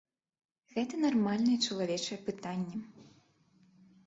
Гэта 0.75 0.93
нармальнае 1.05 1.57
чалавечае 1.67 2.19
пытанне. 2.31 2.77